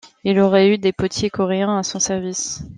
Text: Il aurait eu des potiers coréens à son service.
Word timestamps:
Il 0.23 0.39
aurait 0.39 0.69
eu 0.73 0.79
des 0.79 0.93
potiers 0.93 1.29
coréens 1.29 1.77
à 1.77 1.83
son 1.83 1.99
service. 1.99 2.63